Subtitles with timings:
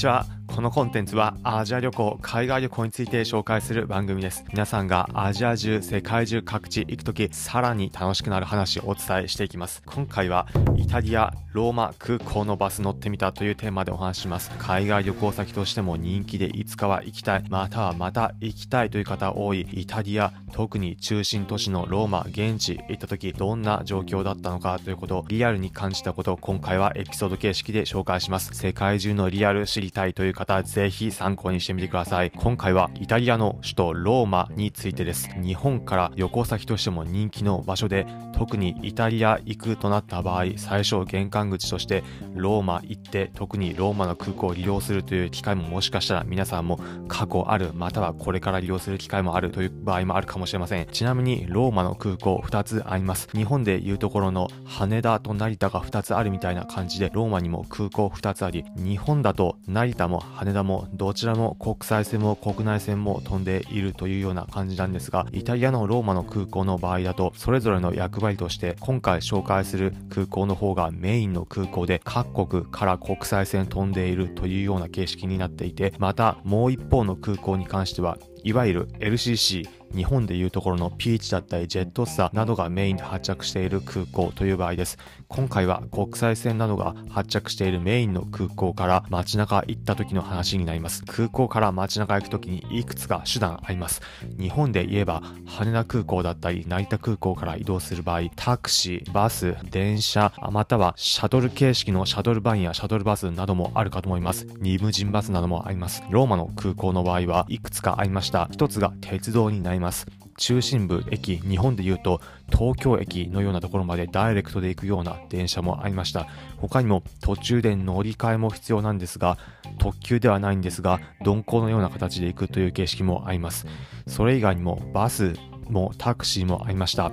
[0.00, 0.39] ちは。
[0.54, 4.44] このコンテンツはアジア旅行、海外旅行について紹介する番組です。
[4.50, 9.82] 皆さんがアジア中、世界中各地行くとき、さらに楽しくなる話をお伝えしていきます。
[9.86, 14.50] 今回はイタリア、ローマ空港のバス乗ってみたというテーマでお話します。
[14.58, 28.52] 海外旅行先としても人気でいつかは行きたい、またはまた行きたいという方多いイタリア、特に中心都市のローマ、現地行った時どんな状況だったのかということをリアルに感じたことを今回はエピソード形式で紹介します。
[28.52, 32.30] 世界中のリアル知りたいという方、ぜひ参考にしてみてください。
[32.30, 35.28] 今回はイタリアの首都ローマについてです。
[35.40, 42.02] 日本から旅行先としても人気の場所で、特にイタリア行くとなった場合、最初玄関口として
[42.34, 50.86] ローマ行って、特にローマの空港を利用するという機会ももしかしたら皆さんも過去ある、またはこれから利用する機会もあるという場合もあるかもしれません。
[50.86, 53.28] ちなみにローマの空港2つあります。
[53.32, 84.98] 日本でいうところの羽田と成田が2つあるみたいな感じで、ローマにも空港2つあり、日本だと成田も羽田もどちらも国際線も国内線も飛んでいるというような感じなんですが、イタリアのローマの空港の場合だと、それぞれの役割として、今回紹介する空港の方がメインの空港で、各国から国際線飛んでいるというような形式になっていて、またもう一方の空港に関しては、いわゆる LCC 日本でいうところのピーチだったりジェットスターなどがメインで発着している空港という場合です。
[85.28, 91.04] 今回は国際線などが発着しているメインの空港から街中行った時の話になります。
[91.06, 94.00] 空港から街中行く時にいくつか手段あります。
[94.38, 104.46] 日本で言えば羽田空港だったり成田空港から移動する場合、タクシー、バス、電車、またはシャトル形式のシャトルバンやシャトルバスなどもあるかと思います。
[104.60, 106.02] リムジンバスなどもあります。
[106.10, 108.48] ローマの空港の場合はいくつかありました。
[108.52, 110.06] 一つが鉄道になりいます。
[110.36, 116.26] 中心部駅、日本で言うと東京駅のようなところまでダイレクトで行くような電車もありました。
[116.58, 119.38] 他にも途中で乗り換えも必要なんですが、
[119.78, 123.66] 特急ではないんですが、鈍行のような形で行くという形式もあります。
[124.06, 125.34] それ以外にもバス
[125.68, 127.10] もタクシーもありました。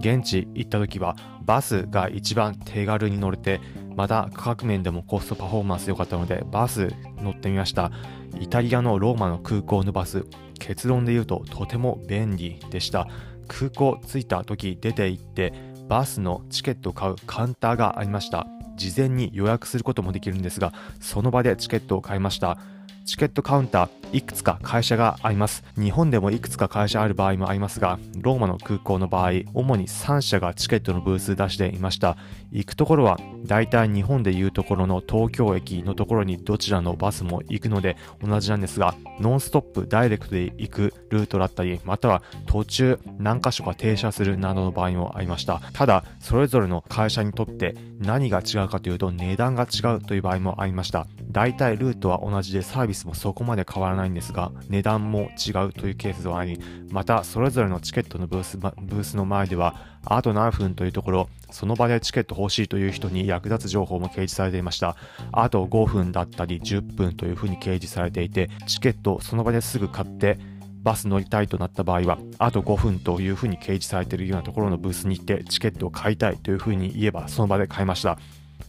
[0.00, 3.60] 現地行った時はバスが一番手軽に乗れて、
[4.00, 6.88] また価格面でもコストパフォーマンス良かったのでバス
[7.18, 7.92] 乗ってみました。
[8.40, 10.24] イタリアのローマの空港のバス、
[10.58, 13.06] 結論で言うととても便利でした。
[13.46, 15.52] 空港着いた時出て行って
[15.86, 18.46] バスのチケットを買うカウンターがありました。
[18.76, 22.56] 事前に予約することもできるんですが、その場でチケットを買いました。
[23.04, 25.62] チケットカウンターいくつか会社があります。
[25.78, 32.16] 日本でもいくつか会社ある場合もありますが、ローマの空港の場合、主に3社がチケットのブース出していました。
[32.50, 45.60] 行くところは、だいたい日本でいうところの東京駅のところにどちらのバスも行くので同じなんですが、ノンストップダイレクトで行くルートだったり、または途中何箇所か停車するなどの場合もありました。
[45.72, 51.06] ただ、それぞれの会社にとって何が違うかというと値段が違うという場合もありました。
[51.30, 56.58] 大体ルートは同じでサービスもそこまで変わらないないんですが、値段も違うというケースはあり、
[56.90, 64.96] またそれぞれのチケットのブースブースの前では、あと何分というところ、その場でチケット欲しいという人に役立つ情報も掲示されていました。
[65.32, 70.38] あと5分だったり10分というふうに掲示されていて、チケットその場ですぐ買って、
[70.82, 78.18] バス乗りたいとなった場合は、あと5分というふうに掲示されているようなところのブースに行ってチケットを買いたいというふうに言えば、その場で買いました。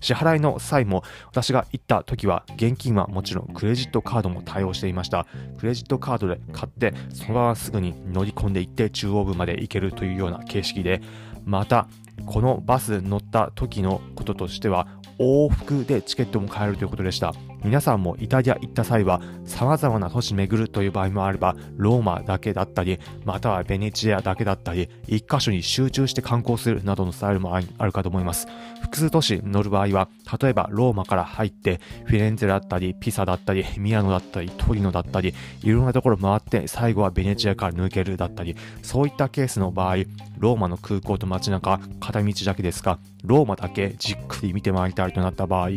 [0.00, 5.26] 支払いの際も私が行った時は現金はもちろんクレジットカードも対応していました。
[5.58, 11.00] クレジットカードで買ってそのまますぐに乗り込んでいって中央部まで行けるというような形式で
[11.44, 11.88] また
[12.26, 14.86] このバス乗った時のこととしては
[15.18, 17.34] 往復でチケットも買えるということでした。
[17.64, 28.46] 皆さんもイタリア行った際は様々な都市巡るという場合もあればローマだけだったりまたはベネチアだけだったり一箇所に集中して観光するなどのスタイルもあるかと思います。
[28.82, 30.08] 複数都市乗る場合は
[30.40, 39.96] 例えばローマから入ってフィレンツェだったりピサだったりミラノだったりトリノだったりいろんなところ回って最後はベネチアから抜けるだったりそういったケースの場合
[40.38, 45.68] ローマの空港と街中片道だけですかローマだけじっくり見て回りたいとなった場合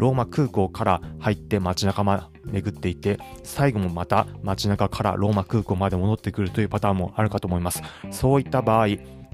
[0.00, 7.82] ローマ空港から入って街中ま巡っていて最後もまた街中からローマ空港まで戻ってくるというパターンもあるかと思います。
[8.10, 8.86] そういった場合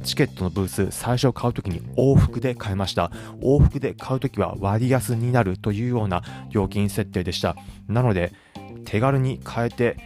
[0.03, 3.13] チケットのブース最初買う時に往復で買いました。
[3.41, 7.55] 往復で買う時は割安になるというような料金設定でした。
[7.87, 8.33] なので
[8.85, 9.97] 手軽に買えて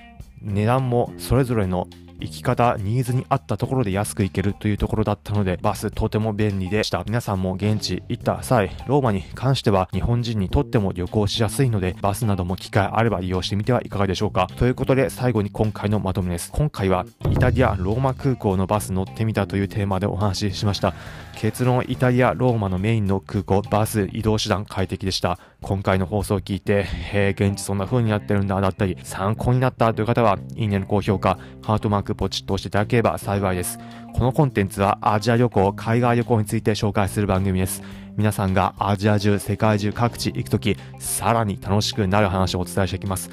[0.42, 1.88] 値段もそれぞれの
[2.20, 7.02] 生き方、ニーズに合ったところで安く行けるというところだったので、バスとても便利でした。
[7.04, 14.48] 皆さんも現地行った際、ローマに関しては日本人にとっても旅行しやすいので、バスなども機会あれば利用してみてはいかがでしょうか。
[14.56, 16.50] ということで、最後に今回のまとめです。
[16.52, 20.94] 今回はイタリア・ローマ空港のバス乗ってみたというテーマでお話ししました。
[21.40, 33.78] 結論イタリア・ローマのメインの空港バス移動手段快適でした今回の放送を聞いてへえ現地そんな風になってるんだだったり参考になったという方はいいねの高評価ハートマークポチッと押していただければ幸いです
[34.14, 37.82] このコンテンツはアジア旅行海外旅行について紹介する番組です
[38.16, 43.30] 皆さんがアジア中、世界中各地行くとき、さらに楽しくなる話をお伝えしていきます。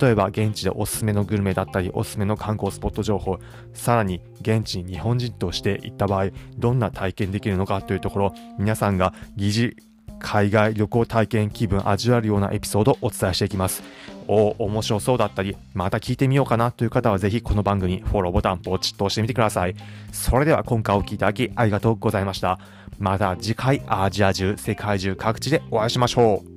[0.00, 3.38] 例えば、現地でおすすめのグルメだったり、おすすめの観光スポット情報、
[3.72, 6.26] さらに現地に日本人として行った場合、
[6.58, 9.95] どんな体験できるのかというところ、皆さんが疑似
[10.26, 13.84] 海外旅行体験気分味わえるようなエピソードをお伝えしていきます。
[14.26, 19.76] おお面白そうだったり、また聞いてみようかなという方はぜひこの番組、フォローボタンポチッと押してみてください。
[20.10, 22.58] それでは今回お聴きいただきありがとうございました。
[22.98, 26.55] また次回アジア中、世界中各地でお会いしましょう。